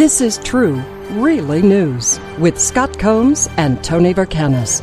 This 0.00 0.22
is 0.22 0.38
true, 0.38 0.76
really 1.10 1.60
news 1.60 2.18
with 2.38 2.58
Scott 2.58 2.98
Combs 2.98 3.50
and 3.58 3.84
Tony 3.84 4.14
Vercanis. 4.14 4.80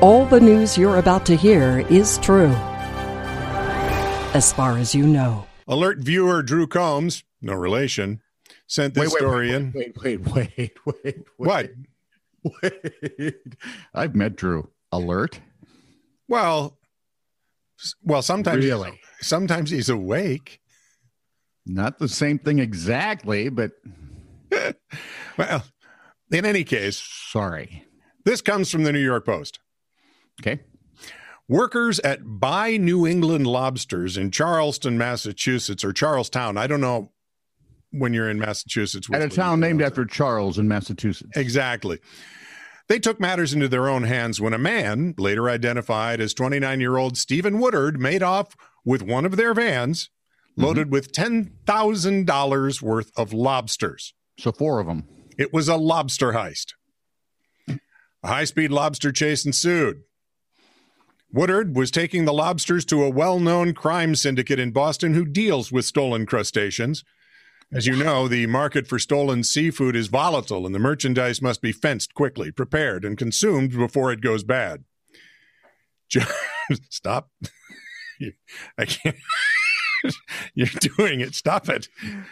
All 0.00 0.26
the 0.26 0.38
news 0.38 0.78
you're 0.78 0.98
about 0.98 1.26
to 1.26 1.34
hear 1.34 1.80
is 1.90 2.18
true, 2.18 2.52
as 4.32 4.52
far 4.52 4.78
as 4.78 4.94
you 4.94 5.08
know. 5.08 5.44
Alert 5.66 5.98
viewer 5.98 6.40
Drew 6.40 6.68
Combs, 6.68 7.24
no 7.42 7.54
relation, 7.54 8.22
sent 8.68 8.94
this 8.94 9.12
Wait, 9.12 9.14
wait, 9.14 9.18
story 9.18 9.52
in. 9.52 9.72
Wait, 9.74 10.00
wait, 10.00 10.20
wait, 10.20 10.56
wait, 10.56 10.76
wait. 11.04 11.26
What? 11.36 11.70
Wait. 12.62 13.34
I've 13.92 14.14
met 14.14 14.36
Drew. 14.36 14.70
Alert? 14.92 15.40
Well, 16.28 16.78
well, 18.04 18.22
sometimes 18.22 18.64
Really? 18.64 19.00
sometimes 19.20 19.70
he's 19.70 19.88
awake. 19.88 20.60
Not 21.66 21.98
the 21.98 22.08
same 22.08 22.38
thing 22.38 22.60
exactly, 22.60 23.48
but 23.48 23.72
Well, 25.36 25.64
in 26.30 26.44
any 26.44 26.64
case, 26.64 26.96
sorry. 26.98 27.84
this 28.24 28.40
comes 28.40 28.70
from 28.70 28.84
the 28.84 28.92
New 28.92 29.00
York 29.00 29.26
Post. 29.26 29.58
Okay. 30.40 30.60
Workers 31.48 32.00
at 32.00 32.20
Buy 32.22 32.76
New 32.76 33.06
England 33.06 33.46
Lobsters 33.46 34.16
in 34.16 34.30
Charleston, 34.30 34.96
Massachusetts, 34.96 35.84
or 35.84 35.92
Charlestown. 35.92 36.56
I 36.56 36.66
don't 36.66 36.80
know 36.80 37.12
when 37.90 38.14
you're 38.14 38.30
in 38.30 38.38
Massachusetts. 38.38 39.08
At 39.12 39.22
a 39.22 39.28
town 39.28 39.60
named 39.60 39.82
after 39.82 40.04
Charles 40.04 40.58
in 40.58 40.68
Massachusetts. 40.68 41.36
Exactly. 41.36 41.98
They 42.88 42.98
took 42.98 43.20
matters 43.20 43.54
into 43.54 43.68
their 43.68 43.88
own 43.88 44.04
hands 44.04 44.40
when 44.40 44.52
a 44.52 44.58
man, 44.58 45.14
later 45.18 45.48
identified 45.48 46.20
as 46.20 46.34
29 46.34 46.80
year 46.80 46.96
old 46.96 47.16
Stephen 47.16 47.58
Woodard, 47.58 48.00
made 48.00 48.22
off 48.22 48.56
with 48.84 49.02
one 49.02 49.24
of 49.24 49.36
their 49.36 49.54
vans 49.54 50.10
mm-hmm. 50.52 50.64
loaded 50.64 50.90
with 50.90 51.12
$10,000 51.12 52.82
worth 52.82 53.12
of 53.16 53.32
lobsters. 53.32 54.14
So 54.38 54.52
four 54.52 54.80
of 54.80 54.86
them. 54.86 55.04
It 55.38 55.52
was 55.52 55.68
a 55.68 55.76
lobster 55.76 56.32
heist. 56.32 56.74
A 57.68 58.28
high 58.28 58.44
speed 58.44 58.70
lobster 58.70 59.12
chase 59.12 59.44
ensued. 59.44 60.02
Woodard 61.32 61.74
was 61.74 61.90
taking 61.90 62.24
the 62.24 62.32
lobsters 62.32 62.84
to 62.86 63.02
a 63.02 63.10
well 63.10 63.40
known 63.40 63.74
crime 63.74 64.14
syndicate 64.14 64.60
in 64.60 64.70
Boston 64.70 65.14
who 65.14 65.24
deals 65.24 65.72
with 65.72 65.84
stolen 65.84 66.26
crustaceans. 66.26 67.04
As 67.72 67.86
you 67.86 67.96
know, 67.96 68.28
the 68.28 68.46
market 68.46 68.86
for 68.86 69.00
stolen 69.00 69.42
seafood 69.42 69.96
is 69.96 70.06
volatile 70.06 70.64
and 70.64 70.74
the 70.74 70.78
merchandise 70.78 71.42
must 71.42 71.60
be 71.60 71.72
fenced 71.72 72.14
quickly, 72.14 72.52
prepared, 72.52 73.04
and 73.04 73.18
consumed 73.18 73.72
before 73.72 74.12
it 74.12 74.20
goes 74.20 74.44
bad. 74.44 74.84
Stop. 76.88 77.30
I 78.78 78.84
can't. 78.84 79.16
You're 80.54 80.66
doing 80.96 81.20
it. 81.20 81.34
Stop 81.34 81.68
it. 81.68 81.88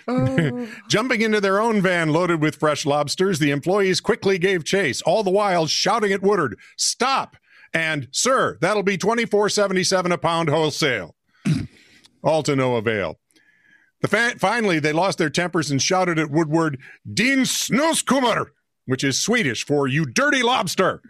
Oh. 0.06 0.68
Jumping 0.88 1.22
into 1.22 1.40
their 1.40 1.60
own 1.60 1.80
van 1.80 2.10
loaded 2.10 2.40
with 2.40 2.56
fresh 2.56 2.84
lobsters, 2.86 3.38
the 3.38 3.50
employees 3.50 4.00
quickly 4.00 4.38
gave 4.38 4.64
chase, 4.64 5.02
all 5.02 5.22
the 5.22 5.30
while 5.30 5.66
shouting 5.66 6.12
at 6.12 6.22
Woodard, 6.22 6.58
"Stop!" 6.76 7.36
and 7.72 8.08
"Sir, 8.10 8.58
that'll 8.60 8.82
be 8.82 8.98
twenty 8.98 9.24
four 9.24 9.48
seventy 9.48 9.84
seven 9.84 10.12
a 10.12 10.18
pound 10.18 10.48
wholesale." 10.48 11.14
all 12.22 12.42
to 12.42 12.54
no 12.56 12.76
avail. 12.76 13.18
The 14.02 14.08
fa- 14.08 14.34
finally, 14.38 14.78
they 14.78 14.92
lost 14.92 15.18
their 15.18 15.30
tempers 15.30 15.70
and 15.70 15.80
shouted 15.80 16.18
at 16.18 16.30
Woodward, 16.30 16.78
"Din 17.12 17.40
snuskummer," 17.40 18.46
which 18.86 19.04
is 19.04 19.20
Swedish 19.20 19.64
for 19.64 19.86
"you 19.86 20.04
dirty 20.04 20.42
lobster." 20.42 21.00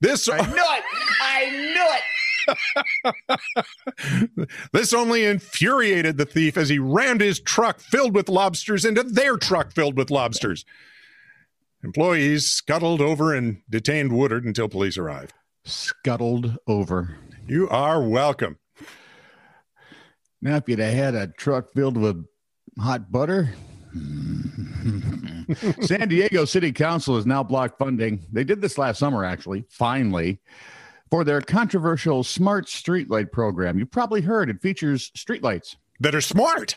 This 0.00 0.28
I 0.28 0.38
knew 0.38 0.54
it. 0.54 0.84
I 1.22 1.50
knew 1.50 1.96
it. 1.96 2.02
This 4.72 4.92
only 4.92 5.24
infuriated 5.24 6.16
the 6.16 6.26
thief 6.26 6.56
as 6.56 6.68
he 6.68 6.78
rammed 6.78 7.20
his 7.20 7.40
truck 7.40 7.80
filled 7.80 8.14
with 8.14 8.28
lobsters 8.28 8.84
into 8.84 9.02
their 9.02 9.36
truck 9.36 9.72
filled 9.72 9.96
with 9.96 10.10
lobsters. 10.10 10.64
Employees 11.82 12.50
scuttled 12.50 13.00
over 13.00 13.34
and 13.34 13.60
detained 13.68 14.12
Woodard 14.12 14.44
until 14.44 14.68
police 14.68 14.96
arrived. 14.96 15.32
Scuttled 15.64 16.56
over. 16.66 17.18
You 17.46 17.68
are 17.68 18.02
welcome. 18.02 18.58
Now, 20.40 20.56
if 20.56 20.68
you'd 20.68 20.78
have 20.78 20.94
had 20.94 21.14
a 21.14 21.28
truck 21.28 21.72
filled 21.74 21.96
with 21.96 22.24
hot 22.78 23.10
butter. 23.10 23.54
San 25.80 26.08
Diego 26.08 26.44
City 26.44 26.72
Council 26.72 27.16
has 27.16 27.26
now 27.26 27.42
blocked 27.42 27.78
funding. 27.78 28.24
They 28.32 28.44
did 28.44 28.60
this 28.60 28.78
last 28.78 28.98
summer, 28.98 29.24
actually, 29.24 29.64
finally, 29.70 30.40
for 31.14 31.22
their 31.22 31.40
controversial 31.40 32.24
smart 32.24 32.66
streetlight 32.66 33.30
program. 33.30 33.78
You've 33.78 33.92
probably 33.92 34.20
heard 34.20 34.50
it 34.50 34.60
features 34.60 35.12
streetlights 35.16 35.76
That 36.00 36.12
are 36.12 36.20
smart. 36.20 36.76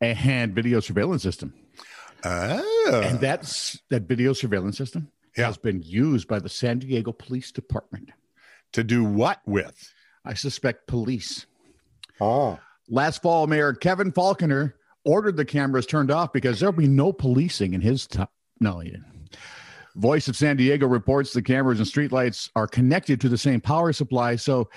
and 0.00 0.54
video 0.54 0.80
surveillance 0.80 1.22
system. 1.22 1.52
Oh. 2.24 3.02
And 3.04 3.20
that's 3.20 3.78
that 3.90 4.04
video 4.04 4.32
surveillance 4.32 4.78
system 4.78 5.10
Yeah. 5.36 5.48
has 5.48 5.58
been 5.58 5.82
used 5.82 6.28
by 6.28 6.38
the 6.38 6.48
San 6.48 6.78
Diego 6.78 7.12
Police 7.12 7.52
Department. 7.52 8.08
to 8.72 8.82
do 8.82 9.04
what 9.04 9.40
with? 9.46 9.92
I 10.24 10.32
suspect 10.32 10.86
police. 10.86 11.44
Oh. 12.22 12.58
Last 12.88 13.20
fall, 13.20 13.46
Mayor 13.46 13.74
Kevin 13.74 14.12
Faulconer 14.12 14.72
ordered 15.04 15.36
the 15.36 15.44
cameras 15.44 15.84
turned 15.84 16.10
off 16.10 16.32
because 16.32 16.58
there'll 16.60 16.72
be 16.72 16.88
no 16.88 17.12
policing 17.12 17.74
in 17.74 17.82
his 17.82 18.06
time. 18.06 18.28
No, 18.60 18.78
he 18.78 18.90
didn't. 18.92 19.17
Voice 19.98 20.28
of 20.28 20.36
San 20.36 20.56
Diego 20.56 20.86
reports 20.86 21.32
the 21.32 21.42
cameras 21.42 21.78
and 21.80 21.86
streetlights 21.88 22.50
are 22.56 22.66
connected 22.66 23.20
to 23.20 23.28
the 23.28 23.36
same 23.38 23.60
power 23.60 23.92
supply. 23.92 24.36
So 24.36 24.70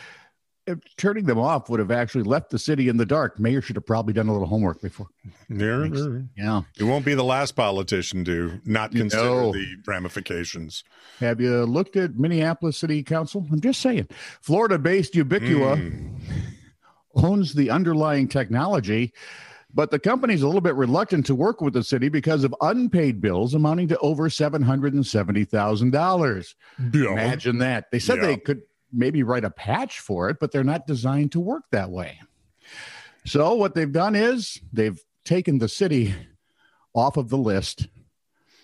turning 0.97 1.25
them 1.25 1.39
off 1.39 1.69
would 1.69 1.79
have 1.79 1.91
actually 1.91 2.23
left 2.23 2.49
the 2.49 2.59
city 2.59 2.87
in 2.87 2.97
the 2.97 3.05
dark. 3.05 3.39
Mayor 3.39 3.61
should 3.61 3.75
have 3.75 3.85
probably 3.85 4.13
done 4.13 4.27
a 4.27 4.31
little 4.31 4.47
homework 4.47 4.81
before. 4.81 5.07
Yeah. 5.49 5.87
Yeah. 6.37 6.61
You 6.77 6.87
won't 6.87 7.03
be 7.05 7.13
the 7.15 7.23
last 7.23 7.55
politician 7.55 8.23
to 8.25 8.59
not 8.65 8.91
consider 8.91 9.23
No. 9.23 9.51
the 9.53 9.75
ramifications. 9.87 10.83
Have 11.19 11.41
you 11.41 11.65
looked 11.65 11.95
at 11.97 12.17
Minneapolis 12.17 12.77
City 12.77 13.03
Council? 13.03 13.45
I'm 13.51 13.59
just 13.61 13.81
saying. 13.81 14.07
Florida 14.41 14.77
based 14.79 15.13
Ubicquia 15.13 15.77
Mm. 15.77 16.19
owns 17.15 17.53
the 17.53 17.69
underlying 17.69 18.27
technology, 18.27 19.13
but 19.73 19.91
the 19.91 19.99
company's 19.99 20.41
a 20.41 20.45
little 20.47 20.61
bit 20.61 20.75
reluctant 20.75 21.25
to 21.27 21.35
work 21.35 21.61
with 21.61 21.73
the 21.73 21.83
city 21.83 22.09
because 22.09 22.43
of 22.43 22.53
unpaid 22.61 23.21
bills 23.21 23.53
amounting 23.53 23.87
to 23.89 23.97
over 23.99 24.29
$770,000. 24.29 26.55
Yeah. 26.93 27.11
Imagine 27.11 27.57
that. 27.59 27.91
They 27.91 27.99
said 27.99 28.17
Yeah. 28.17 28.27
they 28.27 28.37
could 28.37 28.61
maybe 28.91 29.23
write 29.23 29.45
a 29.45 29.49
patch 29.49 29.99
for 29.99 30.29
it, 30.29 30.37
but 30.39 30.51
they're 30.51 30.63
not 30.63 30.87
designed 30.87 31.31
to 31.33 31.39
work 31.39 31.63
that 31.71 31.91
way. 31.91 32.19
So, 33.25 33.53
what 33.53 33.75
they've 33.75 33.91
done 33.91 34.15
is 34.15 34.59
they've 34.73 34.99
taken 35.25 35.59
the 35.59 35.69
city 35.69 36.15
off 36.93 37.17
of 37.17 37.29
the 37.29 37.37
list. 37.37 37.87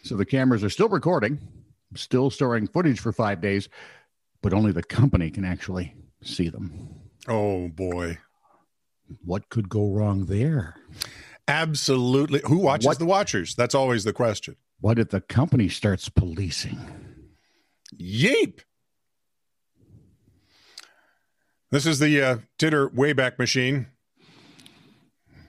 So, 0.04 0.16
the 0.18 0.26
cameras 0.26 0.64
are 0.64 0.70
still 0.70 0.90
recording, 0.90 1.40
still 1.96 2.30
storing 2.30 2.68
footage 2.68 3.00
for 3.00 3.14
five 3.14 3.40
days, 3.40 3.70
but 4.42 4.54
only 4.54 4.72
the 4.72 4.84
company 4.84 5.30
can 5.30 5.46
actually 5.46 5.94
see 6.22 6.50
them. 6.50 6.90
Oh 7.28 7.68
boy. 7.70 8.18
What 9.24 9.50
could 9.50 9.70
go 9.70 9.90
wrong 9.92 10.26
there? 10.26 10.76
Absolutely. 11.48 12.42
Who 12.46 12.58
watches 12.58 12.86
What- 12.88 13.00
the 13.00 13.06
watchers? 13.06 13.56
That's 13.56 13.76
always 13.76 14.04
the 14.04 14.14
question. 14.14 14.56
What 14.80 15.00
if 15.00 15.10
the 15.10 15.22
company 15.22 15.70
starts 15.70 16.08
policing? 16.10 16.80
Yeep. 18.00 18.60
This 21.72 21.86
is 21.86 22.00
the 22.00 22.22
uh, 22.22 22.38
Titter 22.58 22.90
Wayback 22.90 23.38
Machine. 23.40 23.88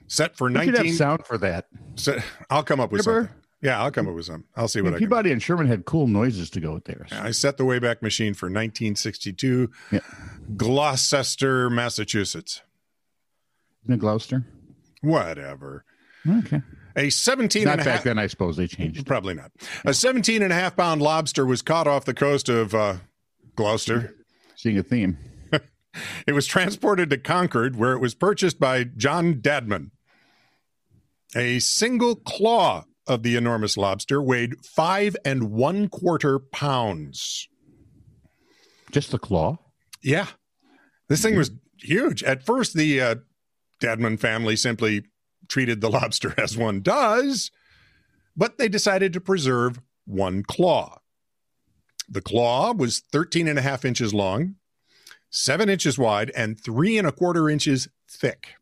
Set 0.07 0.35
for 0.35 0.47
We 0.47 0.55
should 0.55 0.67
have 0.69 0.73
19. 0.77 0.93
sound 0.95 1.25
for 1.25 1.37
that. 1.37 1.67
set- 1.95 2.23
I'll 2.49 2.63
come 2.63 2.79
up 2.79 2.91
with 2.91 3.05
Remember? 3.05 3.27
something. 3.27 3.35
Yeah, 3.61 3.81
I'll 3.81 3.91
come 3.91 4.07
up 4.07 4.15
with 4.15 4.25
something. 4.25 4.45
I'll 4.55 4.67
see 4.69 4.81
what 4.81 4.89
I 4.93 4.97
can. 4.97 4.99
Peabody 5.07 5.31
and 5.31 5.43
Sherman 5.43 5.67
had 5.67 5.85
cool 5.85 6.07
noises 6.07 6.49
to 6.51 6.59
go 6.61 6.73
with 6.73 6.85
theirs. 6.85 7.09
I 7.11 7.31
set 7.31 7.57
the 7.57 7.65
Wayback 7.65 8.01
Machine 8.01 8.33
for 8.33 8.45
1962, 8.47 9.69
Yeah. 9.91 9.99
Gloucester, 10.55 11.69
Massachusetts. 11.69 12.61
Isn't 13.89 13.99
Gloucester? 13.99 14.45
Whatever. 15.01 15.83
Okay. 16.27 16.61
A 16.95 17.09
17 17.09 17.63
Not 17.63 17.71
and 17.73 17.81
a 17.81 17.85
back 17.85 17.93
half- 17.95 18.03
then, 18.03 18.19
I 18.19 18.27
suppose 18.27 18.55
they 18.55 18.67
changed. 18.67 19.05
Probably 19.07 19.33
not. 19.33 19.51
A 19.83 19.93
17 19.93 20.43
and 20.43 20.51
a 20.53 20.55
half 20.55 20.75
pound 20.77 21.01
lobster 21.01 21.43
was 21.45 21.61
caught 21.63 21.87
off 21.87 22.05
the 22.05 22.13
coast 22.13 22.49
of 22.49 22.75
uh, 22.75 22.97
Gloucester. 23.55 24.15
Seeing 24.55 24.77
a 24.77 24.83
theme. 24.83 25.17
It 26.27 26.33
was 26.33 26.45
transported 26.45 27.09
to 27.09 27.17
Concord, 27.17 27.75
where 27.75 27.93
it 27.93 27.99
was 27.99 28.13
purchased 28.13 28.59
by 28.59 28.83
John 28.83 29.35
Dadman. 29.41 29.89
A 31.35 31.57
single 31.57 32.15
claw 32.15 32.85
of 33.07 33.23
the 33.23 33.35
enormous 33.35 33.75
lobster 33.75 34.21
weighed 34.21 34.63
five 34.63 35.17
and 35.25 35.49
one 35.49 35.89
quarter 35.89 36.37
pounds. 36.37 37.47
Just 38.91 39.09
the 39.09 39.17
claw. 39.17 39.57
Yeah. 40.03 40.27
This 41.07 41.23
thing 41.23 41.35
was 41.35 41.49
huge. 41.79 42.23
At 42.23 42.45
first, 42.45 42.75
the 42.75 43.01
uh, 43.01 43.15
Dadman 43.79 44.19
family 44.19 44.55
simply 44.55 45.05
treated 45.47 45.81
the 45.81 45.89
lobster 45.91 46.33
as 46.37 46.57
one 46.57 46.81
does, 46.81 47.51
but 48.35 48.57
they 48.57 48.69
decided 48.69 49.13
to 49.13 49.21
preserve 49.21 49.81
one 50.05 50.43
claw. 50.43 50.99
The 52.07 52.21
claw 52.21 52.73
was 52.73 52.99
13 52.99 53.47
and 53.47 53.59
a 53.59 53.61
half 53.61 53.85
inches 53.85 54.13
long, 54.13 54.55
seven 55.29 55.69
inches 55.69 55.97
wide, 55.97 56.31
and 56.35 56.59
three 56.59 56.97
and 56.97 57.07
a 57.07 57.11
quarter 57.11 57.49
inches 57.49 57.87
thick. 58.09 58.55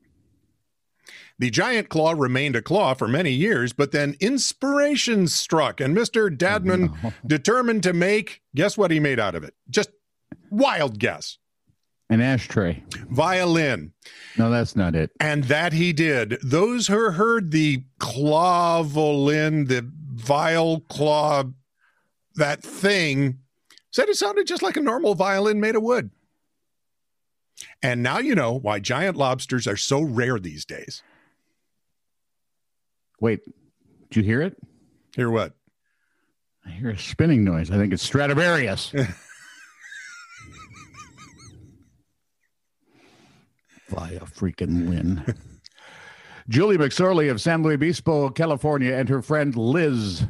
The 1.39 1.49
giant 1.51 1.89
claw 1.89 2.13
remained 2.17 2.55
a 2.55 2.61
claw 2.63 2.95
for 2.95 3.07
many 3.07 3.31
years, 3.31 3.71
but 3.71 3.91
then 3.91 4.15
inspiration 4.19 5.27
struck, 5.27 5.79
and 5.79 5.95
Mr. 5.95 6.35
Dadman 6.35 6.89
oh, 6.91 6.97
No. 7.03 7.13
determined 7.27 7.83
to 7.83 7.93
make 7.93 8.41
guess 8.55 8.77
what 8.77 8.91
he 8.91 8.99
made 8.99 9.19
out 9.19 9.35
of 9.35 9.43
it? 9.43 9.53
Just 9.69 9.91
wild 10.49 10.97
guess. 10.99 11.37
An 12.09 12.21
ashtray. 12.21 12.83
Violin. 13.09 13.91
No, 14.37 14.49
that's 14.49 14.75
not 14.75 14.95
it. 14.95 15.11
And 15.19 15.43
that 15.45 15.73
he 15.73 15.91
did. 15.91 16.37
Those 16.41 16.87
who 16.87 17.11
heard 17.11 17.51
the 17.51 17.83
clavolin, 17.99 19.67
the 19.67 19.89
vile 20.13 20.79
claw, 20.81 21.43
that 22.35 22.63
thing, 22.63 23.39
said 23.91 24.07
it 24.07 24.15
sounded 24.15 24.47
just 24.47 24.63
like 24.63 24.77
a 24.77 24.81
normal 24.81 25.15
violin 25.15 25.59
made 25.59 25.75
of 25.75 25.83
wood. 25.83 26.11
And 27.81 28.03
now 28.03 28.19
you 28.19 28.35
know 28.35 28.53
why 28.53 28.79
giant 28.79 29.17
lobsters 29.17 29.67
are 29.67 29.77
so 29.77 30.01
rare 30.01 30.39
these 30.39 30.63
days. 30.63 31.03
Wait, 33.19 33.43
did 34.09 34.17
you 34.17 34.23
hear 34.23 34.41
it? 34.41 34.55
Hear 35.15 35.29
what? 35.29 35.53
I 36.65 36.69
hear 36.69 36.89
a 36.89 36.97
spinning 36.97 37.43
noise. 37.43 37.71
I 37.71 37.77
think 37.77 37.91
it's 37.93 38.03
Stradivarius. 38.03 38.93
Via 43.89 44.19
freaking 44.21 44.89
win. 44.89 45.23
Julie 46.49 46.77
McSorley 46.77 47.29
of 47.29 47.41
San 47.41 47.61
Luis 47.61 47.75
Obispo, 47.75 48.29
California, 48.29 48.93
and 48.93 49.09
her 49.09 49.21
friend 49.21 49.55
Liz 49.55 50.23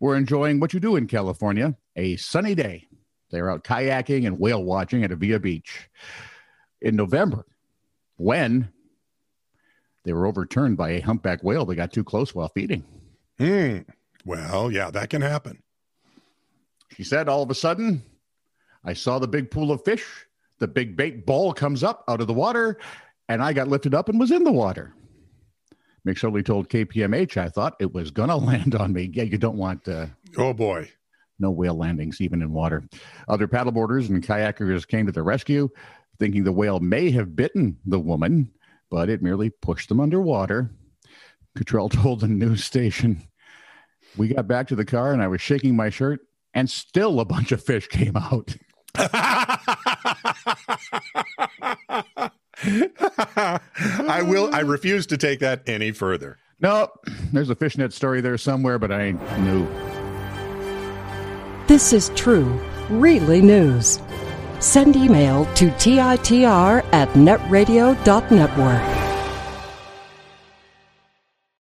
were 0.00 0.16
enjoying 0.16 0.60
what 0.60 0.74
you 0.74 0.80
do 0.80 0.96
in 0.96 1.06
California 1.06 1.76
a 1.96 2.16
sunny 2.16 2.54
day. 2.54 2.86
They 3.30 3.42
were 3.42 3.50
out 3.50 3.64
kayaking 3.64 4.26
and 4.26 4.38
whale 4.38 4.62
watching 4.62 5.04
at 5.04 5.12
Avila 5.12 5.38
Beach 5.38 5.88
in 6.80 6.96
November 6.96 7.44
when 8.16 8.70
they 10.04 10.12
were 10.12 10.26
overturned 10.26 10.76
by 10.76 10.90
a 10.90 11.00
humpback 11.00 11.42
whale 11.42 11.64
that 11.66 11.76
got 11.76 11.92
too 11.92 12.04
close 12.04 12.34
while 12.34 12.48
feeding. 12.48 12.84
Hmm. 13.38 13.78
Well, 14.24 14.70
yeah, 14.70 14.90
that 14.90 15.10
can 15.10 15.22
happen. 15.22 15.62
She 16.94 17.04
said, 17.04 17.28
all 17.28 17.42
of 17.42 17.50
a 17.50 17.54
sudden, 17.54 18.02
I 18.84 18.92
saw 18.92 19.18
the 19.18 19.28
big 19.28 19.50
pool 19.50 19.70
of 19.70 19.84
fish. 19.84 20.26
The 20.58 20.68
big 20.68 20.96
bait 20.96 21.24
ball 21.26 21.52
comes 21.52 21.84
up 21.84 22.04
out 22.08 22.20
of 22.20 22.26
the 22.26 22.34
water, 22.34 22.78
and 23.28 23.42
I 23.42 23.52
got 23.52 23.68
lifted 23.68 23.94
up 23.94 24.08
and 24.08 24.18
was 24.18 24.30
in 24.30 24.44
the 24.44 24.52
water. 24.52 24.92
McSorley 26.06 26.44
told 26.44 26.68
KPMH, 26.68 27.36
I 27.36 27.48
thought 27.48 27.76
it 27.80 27.92
was 27.92 28.10
going 28.10 28.28
to 28.30 28.36
land 28.36 28.74
on 28.74 28.92
me. 28.92 29.10
Yeah, 29.12 29.24
you 29.24 29.38
don't 29.38 29.56
want 29.58 29.86
uh, 29.88 30.06
Oh 30.36 30.52
boy. 30.52 30.90
no 31.38 31.50
whale 31.50 31.76
landings, 31.76 32.20
even 32.20 32.42
in 32.42 32.52
water. 32.52 32.84
Other 33.28 33.46
paddleboarders 33.48 34.08
and 34.08 34.24
kayakers 34.26 34.86
came 34.86 35.06
to 35.06 35.12
the 35.12 35.22
rescue, 35.22 35.68
thinking 36.18 36.44
the 36.44 36.52
whale 36.52 36.80
may 36.80 37.10
have 37.10 37.36
bitten 37.36 37.78
the 37.84 38.00
woman, 38.00 38.50
but 38.90 39.08
it 39.08 39.22
merely 39.22 39.50
pushed 39.50 39.88
them 39.88 40.00
underwater. 40.00 40.70
Cottrell 41.56 41.88
told 41.90 42.20
the 42.20 42.28
news 42.28 42.64
station, 42.64 43.22
We 44.16 44.28
got 44.28 44.48
back 44.48 44.68
to 44.68 44.76
the 44.76 44.84
car 44.84 45.12
and 45.12 45.22
I 45.22 45.28
was 45.28 45.40
shaking 45.40 45.76
my 45.76 45.90
shirt, 45.90 46.20
and 46.54 46.68
still 46.70 47.20
a 47.20 47.24
bunch 47.24 47.52
of 47.52 47.62
fish 47.62 47.86
came 47.88 48.16
out. 48.16 48.56
I 53.36 54.22
will 54.22 54.54
I 54.54 54.60
refuse 54.60 55.06
to 55.06 55.16
take 55.16 55.40
that 55.40 55.62
any 55.66 55.90
further. 55.92 56.38
No, 56.60 56.90
there's 57.32 57.50
a 57.50 57.54
fishnet 57.54 57.92
story 57.92 58.20
there 58.20 58.36
somewhere, 58.36 58.78
but 58.78 58.90
I 58.90 59.02
ain't 59.02 59.38
new. 59.40 59.66
This 61.66 61.92
is 61.92 62.10
true, 62.16 62.60
really 62.88 63.40
news. 63.40 64.00
Send 64.58 64.96
email 64.96 65.44
to 65.54 65.70
TITR 65.70 66.84
at 66.92 67.08
netradio.network. 67.10 68.97